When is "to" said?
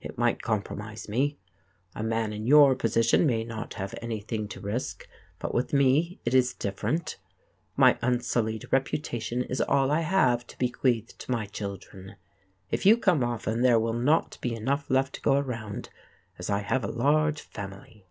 4.48-4.60, 10.48-10.58, 11.18-11.30, 15.14-15.20